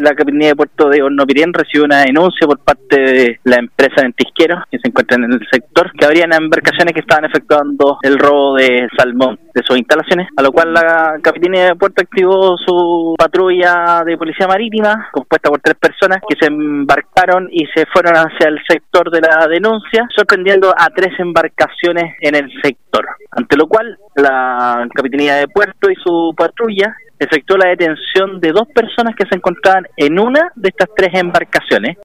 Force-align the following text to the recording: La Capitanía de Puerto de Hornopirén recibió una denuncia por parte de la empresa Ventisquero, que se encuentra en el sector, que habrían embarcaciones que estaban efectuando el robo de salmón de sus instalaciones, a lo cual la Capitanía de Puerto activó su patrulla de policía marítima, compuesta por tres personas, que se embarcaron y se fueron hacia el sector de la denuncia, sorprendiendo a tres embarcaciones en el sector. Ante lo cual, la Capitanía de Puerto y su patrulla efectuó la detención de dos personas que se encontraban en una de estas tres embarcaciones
La 0.00 0.14
Capitanía 0.14 0.50
de 0.50 0.54
Puerto 0.54 0.88
de 0.90 1.02
Hornopirén 1.02 1.52
recibió 1.52 1.82
una 1.82 2.02
denuncia 2.02 2.46
por 2.46 2.60
parte 2.60 3.00
de 3.00 3.40
la 3.42 3.56
empresa 3.56 4.02
Ventisquero, 4.02 4.62
que 4.70 4.78
se 4.78 4.86
encuentra 4.86 5.16
en 5.16 5.24
el 5.24 5.40
sector, 5.50 5.90
que 5.90 6.06
habrían 6.06 6.32
embarcaciones 6.32 6.94
que 6.94 7.00
estaban 7.00 7.24
efectuando 7.24 7.98
el 8.02 8.16
robo 8.16 8.54
de 8.54 8.86
salmón 8.96 9.40
de 9.52 9.62
sus 9.66 9.76
instalaciones, 9.76 10.28
a 10.36 10.42
lo 10.42 10.52
cual 10.52 10.72
la 10.72 11.18
Capitanía 11.20 11.64
de 11.64 11.74
Puerto 11.74 12.00
activó 12.00 12.56
su 12.58 13.16
patrulla 13.18 14.04
de 14.06 14.16
policía 14.16 14.46
marítima, 14.46 15.08
compuesta 15.10 15.48
por 15.48 15.58
tres 15.58 15.74
personas, 15.74 16.20
que 16.28 16.36
se 16.38 16.46
embarcaron 16.46 17.48
y 17.50 17.66
se 17.74 17.84
fueron 17.92 18.14
hacia 18.14 18.50
el 18.50 18.60
sector 18.68 19.10
de 19.10 19.20
la 19.20 19.48
denuncia, 19.48 20.06
sorprendiendo 20.14 20.72
a 20.78 20.90
tres 20.90 21.18
embarcaciones 21.18 22.14
en 22.20 22.36
el 22.36 22.48
sector. 22.62 23.04
Ante 23.32 23.56
lo 23.56 23.66
cual, 23.66 23.98
la 24.14 24.86
Capitanía 24.94 25.34
de 25.34 25.48
Puerto 25.48 25.90
y 25.90 25.96
su 25.96 26.32
patrulla 26.36 26.94
efectuó 27.18 27.56
la 27.56 27.70
detención 27.70 28.40
de 28.40 28.52
dos 28.52 28.68
personas 28.74 29.14
que 29.16 29.26
se 29.28 29.36
encontraban 29.36 29.86
en 29.96 30.18
una 30.18 30.52
de 30.54 30.68
estas 30.68 30.88
tres 30.96 31.10
embarcaciones 31.14 31.96